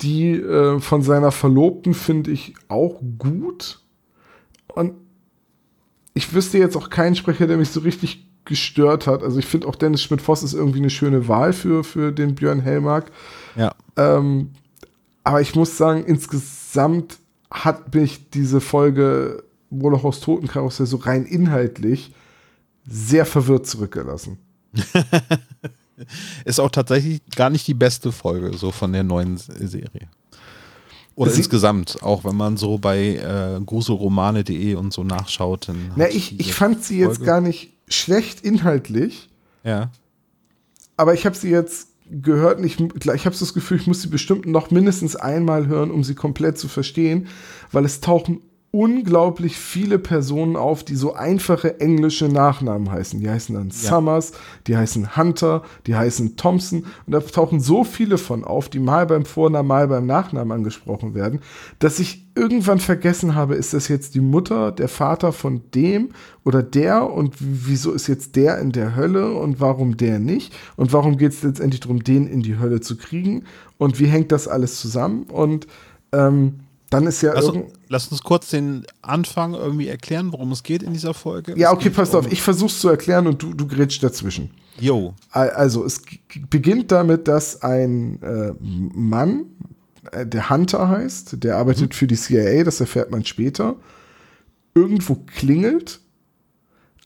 [0.04, 3.80] Die äh, von seiner Verlobten finde ich auch gut.
[4.68, 4.92] Und
[6.12, 9.22] ich wüsste jetzt auch keinen Sprecher, der mich so richtig gestört hat.
[9.22, 12.60] Also ich finde auch Dennis Schmidt-Voss ist irgendwie eine schöne Wahl für, für den Björn
[12.60, 13.10] Hellmark.
[13.56, 13.74] Ja.
[13.96, 14.50] Ähm,
[15.22, 17.18] aber ich muss sagen, insgesamt
[17.50, 22.12] hat mich diese Folge Molochos Totenkarussell so rein inhaltlich
[22.86, 24.38] sehr verwirrt zurückgelassen.
[26.44, 30.08] Ist auch tatsächlich gar nicht die beste Folge so von der neuen Serie.
[31.14, 35.68] Oder Sie- insgesamt, auch wenn man so bei äh, gruselromane.de und so nachschaut.
[35.68, 39.28] Dann Na, ich, ich fand sie jetzt Folge- gar nicht schlecht inhaltlich,
[39.62, 39.90] Ja.
[40.96, 44.02] aber ich habe sie jetzt gehört und ich, ich habe so das Gefühl, ich muss
[44.02, 47.28] sie bestimmt noch mindestens einmal hören, um sie komplett zu verstehen,
[47.72, 48.40] weil es tauchen
[48.74, 53.20] unglaublich viele Personen auf, die so einfache englische Nachnamen heißen.
[53.20, 54.32] Die heißen dann Summers,
[54.66, 56.84] die heißen Hunter, die heißen Thompson.
[57.06, 61.14] Und da tauchen so viele von auf, die mal beim Vornamen, mal beim Nachnamen angesprochen
[61.14, 61.38] werden,
[61.78, 66.08] dass ich irgendwann vergessen habe, ist das jetzt die Mutter, der Vater von dem
[66.44, 67.08] oder der?
[67.12, 69.34] Und wieso ist jetzt der in der Hölle?
[69.34, 70.52] Und warum der nicht?
[70.74, 73.44] Und warum geht es letztendlich darum, den in die Hölle zu kriegen?
[73.78, 75.26] Und wie hängt das alles zusammen?
[75.30, 75.68] Und
[76.10, 76.63] ähm,
[76.94, 80.82] dann ist ja Also, irgend lass uns kurz den Anfang irgendwie erklären, worum es geht
[80.82, 81.54] in dieser Folge.
[81.58, 82.32] Ja, okay, passt um- auf.
[82.32, 84.50] Ich versuch's zu erklären und du, du grätsch dazwischen.
[84.80, 86.00] Jo, Al- Also, es
[86.50, 89.44] beginnt damit, dass ein äh, Mann,
[90.12, 93.76] äh, der Hunter heißt, der arbeitet für die CIA, das erfährt man später,
[94.74, 96.00] irgendwo klingelt,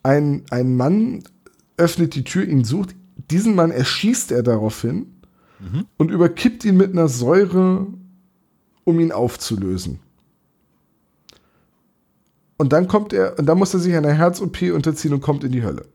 [0.03, 1.23] ein, ein Mann
[1.77, 2.95] öffnet die Tür, ihn sucht,
[3.31, 5.15] diesen Mann erschießt er daraufhin
[5.97, 7.89] und überkippt ihn mit einer Säure,
[8.89, 10.01] um ihn aufzulösen.
[12.57, 15.53] Und dann kommt er, und dann muss er sich einer Herz-OP unterziehen und kommt in
[15.53, 15.87] die Hölle.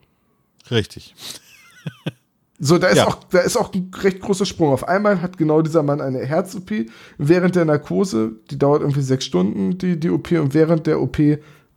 [0.71, 1.15] richtig.
[2.59, 3.07] So, da ist, Ja.
[3.07, 4.71] auch, da ist auch ein recht großer Sprung.
[4.71, 6.85] Auf einmal hat genau dieser Mann eine Herz-OP.
[7.17, 11.17] Während der Narkose, die dauert irgendwie sechs Stunden, die, die OP, und während der OP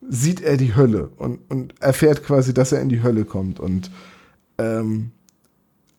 [0.08, 3.58] sieht er die Hölle und, und erfährt quasi, dass er in die Hölle kommt.
[3.58, 3.90] Und
[4.58, 5.10] ähm,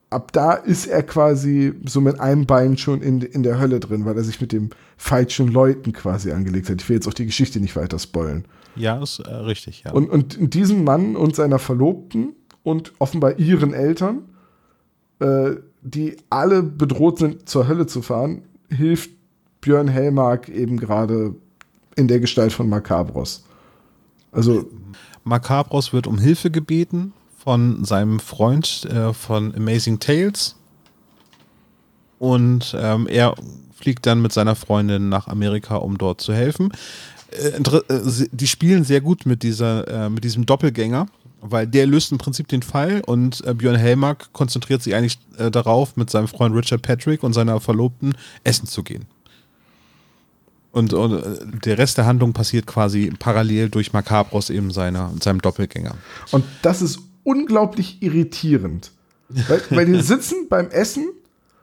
[0.10, 4.06] ab da ist er quasi so mit einem Bein schon in, in der Hölle drin,
[4.06, 6.82] weil er sich mit dem falschen Leuten quasi angelegt hat.
[6.82, 8.46] Ich will jetzt auch die Geschichte nicht weiter spoilen.
[8.76, 9.92] Ja, ist äh, richtig, ja.
[9.92, 14.30] Und, und diesem Mann und seiner Verlobten und offenbar ihren Eltern,
[15.20, 19.12] äh, die alle bedroht sind, zur Hölle zu fahren, hilft
[19.62, 21.36] Björn Hellmark eben gerade
[21.96, 23.44] in der Gestalt von Macabros.
[24.32, 24.70] Also,
[25.24, 27.14] Macabros wird um Hilfe gebeten
[27.48, 30.58] von seinem Freund äh, von Amazing Tales.
[32.20, 33.36] Und ähm, er
[33.74, 36.74] fliegt dann mit seiner Freundin nach Amerika, um dort zu helfen.
[37.32, 41.06] Äh, äh, die spielen sehr gut mit, dieser, äh, mit diesem Doppelgänger,
[41.40, 45.50] weil der löst im Prinzip den Fall und äh, Björn Helmark konzentriert sich eigentlich äh,
[45.50, 49.06] darauf, mit seinem Freund Richard Patrick und seiner Verlobten essen zu gehen.
[50.74, 55.96] Und, und der Rest der Handlung passiert quasi parallel durch Macabros eben seiner, seinem Doppelgänger.
[56.32, 58.92] und das ist unglaublich irritierend.
[59.30, 61.10] Weil, weil die sitzen beim Essen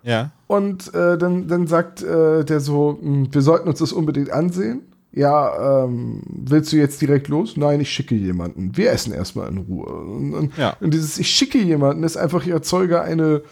[0.02, 0.30] Ja.
[0.46, 4.82] Und äh, dann, dann sagt äh, der so, "Hm, wir sollten uns das unbedingt ansehen.
[5.12, 7.56] Ja, ähm, willst du jetzt direkt los?
[7.56, 8.76] Nein, ich schicke jemanden.
[8.76, 9.86] Wir essen erstmal in Ruhe.
[9.86, 10.76] Und, und, Ja.
[10.80, 13.42] und dieses Ich schicke jemanden ist einfach, ich erzeuge eine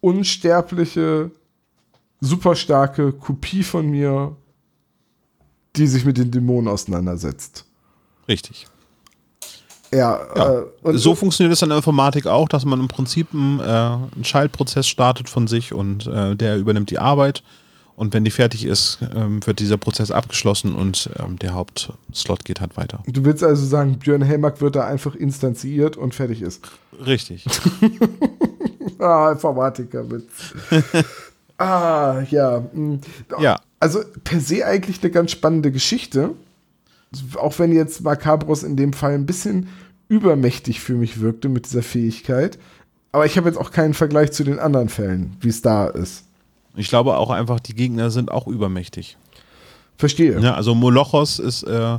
[0.00, 1.30] unsterbliche,
[2.20, 4.36] super starke Kopie von mir,
[5.76, 7.64] die sich mit den Dämonen auseinandersetzt.
[8.28, 8.66] Richtig.
[9.92, 10.60] Ja, Ja.
[10.84, 14.24] Äh, so funktioniert es in der Informatik auch, dass man im Prinzip einen, äh, einen
[14.24, 17.42] Schaltprozess startet von sich und äh, der übernimmt die Arbeit.
[17.96, 22.62] Und wenn die fertig ist, ähm, wird dieser Prozess abgeschlossen und ähm, der Hauptslot geht
[22.62, 23.02] halt weiter.
[23.06, 26.62] du willst also sagen, Björn Helmack wird da einfach instanziert und fertig ist.
[27.04, 27.44] Richtig.
[28.98, 30.54] Ah, Informatikerwitz.
[31.58, 32.60] ah, ja.
[32.60, 33.00] mm.
[33.40, 33.58] Ja.
[33.78, 36.34] Also per se eigentlich eine ganz spannende Geschichte.
[37.36, 39.68] Auch wenn jetzt Macabros in dem Fall ein bisschen
[40.08, 42.58] übermächtig für mich wirkte mit dieser Fähigkeit.
[43.12, 46.24] Aber ich habe jetzt auch keinen Vergleich zu den anderen Fällen, wie es da ist.
[46.76, 49.16] Ich glaube auch einfach, die Gegner sind auch übermächtig.
[49.98, 50.38] Verstehe.
[50.40, 51.98] Ja, also Molochos ist äh,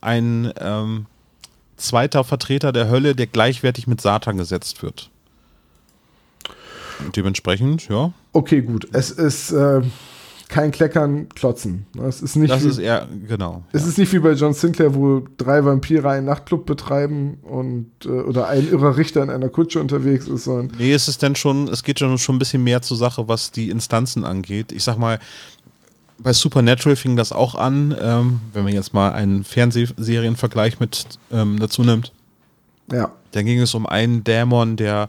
[0.00, 1.06] ein ähm,
[1.76, 5.10] zweiter Vertreter der Hölle, der gleichwertig mit Satan gesetzt wird.
[7.04, 8.88] Und dementsprechend, ja, Okay, gut.
[8.92, 9.82] Es ist äh,
[10.50, 11.86] kein Kleckern, Klotzen.
[12.06, 13.62] Es ist nicht, das wie, ist eher, genau.
[13.72, 18.08] es ist nicht wie bei John Sinclair, wo drei Vampire einen Nachtclub betreiben und äh,
[18.08, 21.68] oder ein irrer Richter in einer Kutsche unterwegs ist, sondern Nee, es ist denn schon,
[21.68, 24.72] es geht schon, schon ein bisschen mehr zur Sache, was die Instanzen angeht.
[24.72, 25.20] Ich sag mal,
[26.18, 31.58] bei Supernatural fing das auch an, ähm, wenn man jetzt mal einen Fernsehserienvergleich mit ähm,
[31.60, 32.12] dazu nimmt.
[32.92, 33.12] ja.
[33.32, 35.08] Da ging es um einen Dämon, der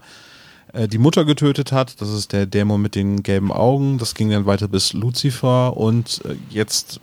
[0.74, 2.02] äh, die Mutter getötet hat.
[2.02, 3.98] Das ist der Dämon mit den gelben Augen.
[3.98, 7.00] Das ging dann weiter bis Lucifer und äh, jetzt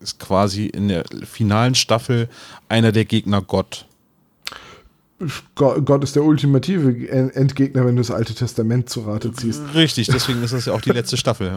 [0.00, 2.28] ist quasi in der finalen Staffel
[2.68, 3.86] einer der Gegner Gott.
[5.54, 9.62] Gott, ist der ultimative En- Endgegner, wenn du das Alte Testament zu Rate ziehst.
[9.74, 11.50] Richtig, deswegen ist das ja auch die letzte Staffel.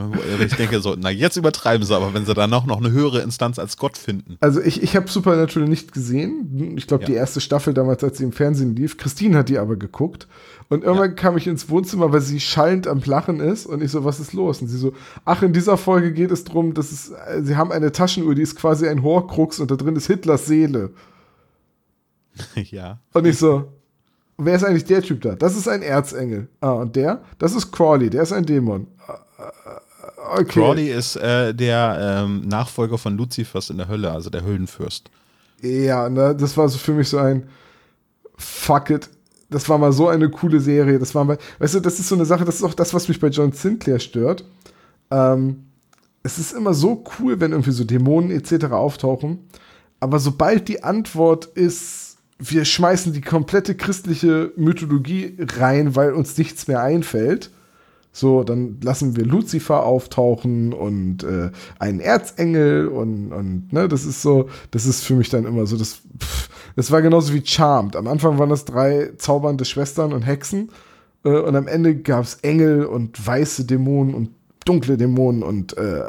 [0.46, 3.22] Ich denke so, na jetzt übertreiben sie aber, wenn sie dann auch noch eine höhere
[3.22, 4.38] Instanz als Gott finden.
[4.40, 6.76] Also ich, ich habe Supernatural nicht gesehen.
[6.78, 7.08] Ich glaube, Ja.
[7.08, 8.98] die erste Staffel damals, als sie im Fernsehen lief.
[8.98, 10.28] Christine hat die aber geguckt.
[10.68, 13.68] Und irgendwann kam ich ins Wohnzimmer, weil sie schallend am Lachen ist.
[13.68, 14.62] Und ich so, was ist los?
[14.62, 17.72] Und sie so, ach, in dieser Folge geht es darum, dass es, äh, sie haben
[17.72, 20.90] eine Taschenuhr, die ist quasi ein Horcrux und da drin ist Hitlers Seele.
[22.56, 23.00] ja.
[23.14, 23.72] Und ich so,
[24.38, 25.36] wer ist eigentlich der Typ da?
[25.36, 26.48] Das ist ein Erzengel.
[26.62, 27.22] Ah, und der?
[27.40, 28.88] Das ist Crawley, der ist ein Dämon.
[29.08, 29.20] Ah,
[30.34, 30.60] Okay.
[30.60, 35.10] Crawley ist äh, der ähm, Nachfolger von Luzifers in der Hölle, also der Höllenfürst.
[35.62, 37.48] Ja, ne, das war so für mich so ein
[38.38, 39.10] Fuck it.
[39.50, 41.00] Das war mal so eine coole Serie.
[41.00, 43.08] Das war mal, weißt du, das ist so eine Sache, das ist auch das, was
[43.08, 44.44] mich bei John Sinclair stört.
[45.12, 45.66] Ähm,
[46.24, 48.66] es ist immer so cool, wenn irgendwie so Dämonen etc.
[48.72, 49.48] auftauchen.
[50.00, 52.05] Aber sobald die Antwort ist,
[52.38, 57.50] wir schmeißen die komplette christliche Mythologie rein, weil uns nichts mehr einfällt,
[58.16, 64.22] so, dann lassen wir Lucifer auftauchen und äh, einen Erzengel und, und ne, das ist
[64.22, 67.98] so, das ist für mich dann immer so, das, pff, das war genauso wie Charmed.
[67.98, 70.70] Am Anfang waren das drei zaubernde Schwestern und Hexen
[71.26, 74.30] äh, und am Ende gab es Engel und weiße Dämonen und
[74.64, 76.04] dunkle Dämonen und, äh,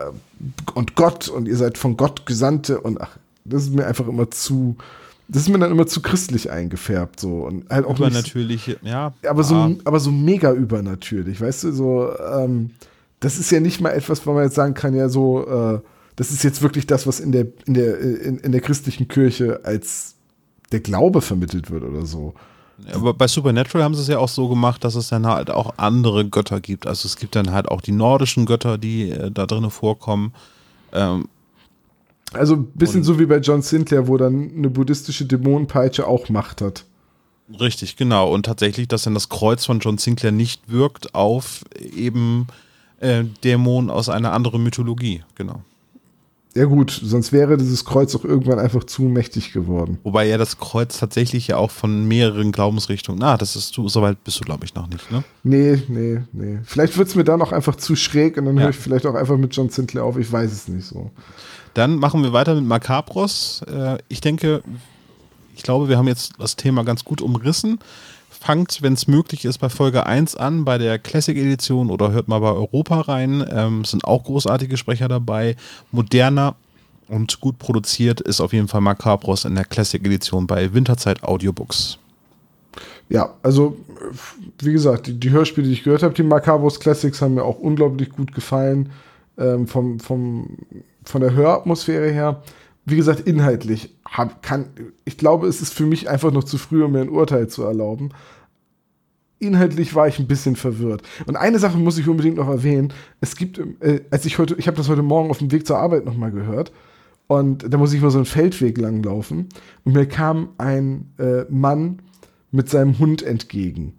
[0.74, 4.30] und Gott und ihr seid von Gott Gesandte und ach, das ist mir einfach immer
[4.30, 4.76] zu,
[5.28, 9.12] das ist mir dann immer zu christlich eingefärbt so und halt auch Aber nicht, ja.
[9.28, 12.70] aber so, ah, aber so mega übernatürlich, weißt du, so, ähm,
[13.20, 15.80] das ist ja nicht mal etwas, wo man jetzt sagen kann, ja, so, äh,
[16.16, 19.60] das ist jetzt wirklich das, was in der, in der, in, in der christlichen Kirche
[19.64, 20.14] als
[20.72, 22.34] der Glaube vermittelt wird oder so.
[22.92, 25.74] Aber bei Supernatural haben sie es ja auch so gemacht, dass es dann halt auch
[25.78, 26.86] andere Götter gibt.
[26.86, 30.34] Also es gibt dann halt auch die nordischen Götter, die äh, da drinnen vorkommen.
[30.92, 31.28] Ähm,
[32.32, 36.28] Also ein bisschen Und- so wie bei John Sinclair, wo dann eine buddhistische Dämonenpeitsche auch
[36.28, 36.84] Macht hat.
[37.60, 38.32] richtig, genau.
[38.32, 42.48] Und tatsächlich, dass dann das Kreuz von John Sinclair nicht wirkt auf eben
[42.98, 45.22] äh, Dämonen aus einer anderen Mythologie.
[45.36, 45.62] Genau.
[46.56, 49.98] Ja gut, sonst wäre dieses Kreuz auch irgendwann einfach zu mächtig geworden.
[50.04, 53.18] Wobei ja das Kreuz tatsächlich ja auch von mehreren Glaubensrichtungen.
[53.20, 55.22] Na, das ist du, soweit bist du, glaube ich, noch nicht, ne?
[55.44, 56.58] Nee, nee, nee.
[56.64, 58.62] Vielleicht wird es mir dann auch einfach zu schräg und dann Ja.
[58.62, 60.16] höre ich vielleicht auch einfach mit John Sinclair auf.
[60.16, 61.10] Ich weiß es nicht so.
[61.76, 63.60] Dann machen wir weiter mit Macabros.
[63.70, 64.62] Äh, ich denke,
[65.54, 67.80] ich glaube, wir haben jetzt das Thema ganz gut umrissen.
[68.30, 72.38] Fangt, wenn es möglich ist, bei Folge 1 an, bei der Classic-Edition oder hört mal
[72.38, 73.44] bei Europa rein.
[73.50, 75.54] Ähm, sind auch großartige Sprecher dabei.
[75.92, 76.56] Moderner
[77.08, 81.98] und gut produziert ist auf jeden Fall Macabros in der Classic-Edition bei Winterzeit Audiobooks.
[83.10, 83.76] Ja, also
[84.60, 87.58] wie gesagt, die, die Hörspiele, die ich gehört habe, die Macabros Classics haben mir auch
[87.58, 88.88] unglaublich gut gefallen.
[89.38, 90.56] Ähm, vom, vom,
[91.06, 92.42] von der Höratmosphäre her.
[92.84, 94.66] Wie gesagt, inhaltlich hab, kann,
[95.04, 97.64] ich glaube, es ist für mich einfach noch zu früh, um mir ein Urteil zu
[97.64, 98.10] erlauben.
[99.38, 101.02] Inhaltlich war ich ein bisschen verwirrt.
[101.26, 102.92] Und eine Sache muss ich unbedingt noch erwähnen.
[103.20, 105.78] Es gibt, äh, als ich heute, ich habe das heute Morgen auf dem Weg zur
[105.78, 106.72] Arbeit nochmal gehört.
[107.26, 109.48] Und da muss ich mal so einen Feldweg langlaufen.
[109.84, 112.00] Und mir kam ein äh, Mann
[112.50, 113.94] mit seinem Hund entgegen.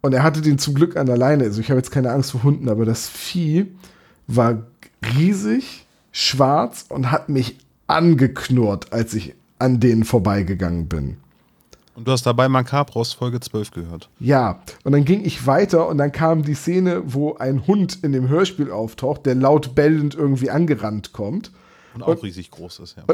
[0.00, 1.44] Und er hatte den zum Glück an der Leine.
[1.44, 3.66] Also ich habe jetzt keine Angst vor Hunden, aber das Vieh
[4.28, 4.66] war
[5.16, 5.85] riesig,
[6.16, 11.18] schwarz und hat mich angeknurrt, als ich an denen vorbeigegangen bin.
[11.94, 14.08] Und du hast dabei Macabros Folge 12 gehört.
[14.18, 18.12] Ja, und dann ging ich weiter und dann kam die Szene, wo ein Hund in
[18.12, 21.52] dem Hörspiel auftaucht, der laut bellend irgendwie angerannt kommt.
[21.94, 23.04] Und auch und, riesig groß ist, ja.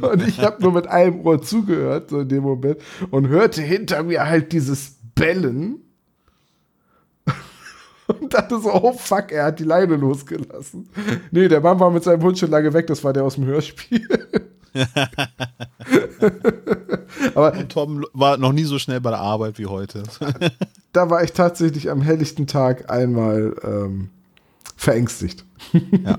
[0.08, 2.78] und ich habe nur mit einem Ohr zugehört, so in dem Moment,
[3.10, 5.82] und hörte hinter mir halt dieses Bellen.
[8.20, 10.88] Und dachte so, oh fuck, er hat die Leine losgelassen.
[11.30, 13.46] Nee, der Mann war mit seinem Hund schon lange weg, das war der aus dem
[13.46, 14.06] Hörspiel.
[17.34, 20.02] Aber Und Tom war noch nie so schnell bei der Arbeit wie heute.
[20.92, 24.10] da war ich tatsächlich am helllichten Tag einmal ähm,
[24.76, 25.44] verängstigt.
[25.72, 26.18] Ja.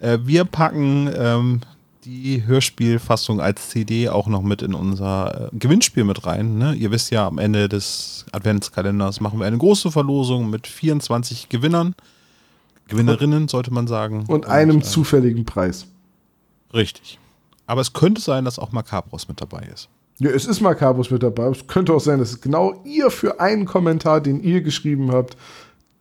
[0.00, 1.60] Äh, wir packen ähm,
[2.10, 6.58] die Hörspielfassung als CD auch noch mit in unser äh, Gewinnspiel mit rein.
[6.58, 6.74] Ne?
[6.74, 11.94] Ihr wisst ja, am Ende des Adventskalenders machen wir eine große Verlosung mit 24 Gewinnern.
[12.88, 14.24] Gewinnerinnen, sollte man sagen.
[14.26, 15.86] Und einem Und, äh, zufälligen Preis.
[16.74, 17.20] Richtig.
[17.66, 19.88] Aber es könnte sein, dass auch Macabros mit dabei ist.
[20.18, 21.46] Ja, es ist Macabros mit dabei.
[21.46, 25.36] Es könnte auch sein, dass genau ihr für einen Kommentar, den ihr geschrieben habt,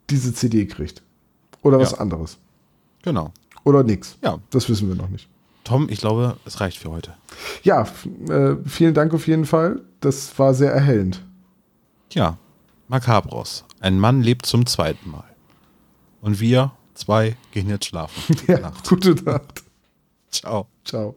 [0.10, 1.04] diese CD kriegt.
[1.62, 1.98] Oder was ja.
[2.00, 2.40] anderes.
[3.04, 3.32] Genau.
[3.64, 4.18] Oder nix.
[4.24, 4.40] Ja.
[4.50, 5.30] Das wissen wir noch nicht.
[5.70, 7.14] Tom, ich glaube, es reicht für heute.
[7.62, 7.88] Ja,
[8.28, 9.82] äh, vielen Dank auf jeden Fall.
[10.00, 11.24] Das war sehr erhellend.
[12.12, 12.40] Ja,
[12.88, 13.66] Macabros.
[13.80, 15.30] Ein Mann lebt zum zweiten Mal.
[16.22, 18.36] Und wir zwei gehen jetzt schlafen.
[18.48, 18.90] ja, Nacht.
[18.90, 19.64] gute Nacht.
[20.32, 20.66] Ciao.
[20.84, 21.16] Ciao.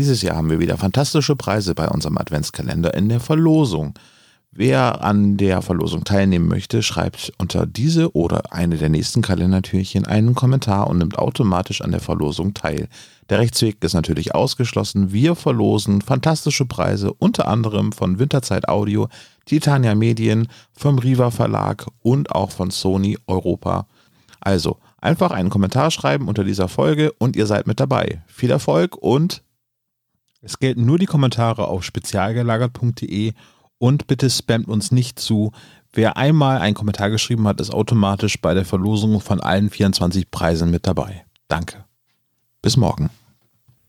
[0.00, 3.92] Dieses Jahr haben wir wieder fantastische Preise bei unserem Adventskalender in der Verlosung.
[4.50, 10.34] Wer an der Verlosung teilnehmen möchte, schreibt unter diese oder eine der nächsten Kalendertürchen einen
[10.34, 12.88] Kommentar und nimmt automatisch an der Verlosung teil.
[13.28, 15.12] Der Rechtsweg ist natürlich ausgeschlossen.
[15.12, 19.06] Wir verlosen fantastische Preise, unter anderem von Winterzeit Audio,
[19.44, 23.86] Titania Medien, vom Riva Verlag und auch von Sony Europa.
[24.40, 28.22] Also einfach einen Kommentar schreiben unter dieser Folge und ihr seid mit dabei.
[28.28, 29.42] Viel Erfolg und
[30.42, 33.32] es gelten nur die Kommentare auf spezialgelagert.de
[33.78, 35.52] und bitte spammt uns nicht zu.
[35.92, 40.70] Wer einmal einen Kommentar geschrieben hat, ist automatisch bei der Verlosung von allen 24 Preisen
[40.70, 41.24] mit dabei.
[41.48, 41.84] Danke.
[42.62, 43.10] Bis morgen.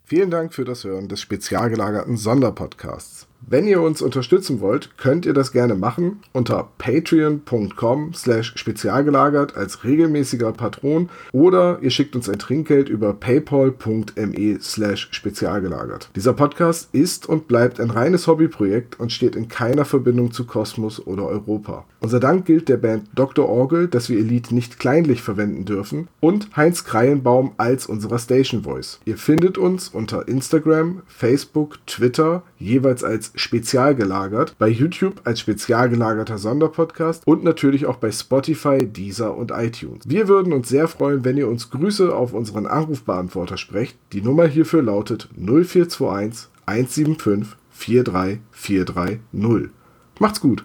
[0.04, 3.28] Vielen Dank für das Hören des spezialgelagerten Sonderpodcasts.
[3.48, 9.84] Wenn ihr uns unterstützen wollt, könnt ihr das gerne machen unter patreon.com slash spezialgelagert als
[9.84, 16.10] regelmäßiger Patron oder ihr schickt uns ein Trinkgeld über paypal.me slash spezialgelagert.
[16.16, 21.06] Dieser Podcast ist und bleibt ein reines Hobbyprojekt und steht in keiner Verbindung zu Kosmos
[21.06, 21.86] oder Europa.
[22.00, 23.48] Unser Dank gilt der Band Dr.
[23.48, 28.64] Orgel, dass wir ihr Lied nicht kleinlich verwenden dürfen und Heinz Kreienbaum als unserer Station
[28.64, 29.00] Voice.
[29.06, 33.04] Ihr findet uns unter Instagram, Facebook, Twitter, jeweils
[33.36, 39.52] spezial gelagert, bei YouTube als spezial gelagerter Sonderpodcast und natürlich auch bei Spotify, Deezer und
[39.52, 40.04] iTunes.
[40.06, 43.98] Wir würden uns sehr freuen, wenn ihr uns Grüße auf unseren Anrufbeantworter sprecht.
[44.14, 49.70] Die Nummer hierfür lautet 0421 175 43430.
[50.20, 50.60] Macht's gut!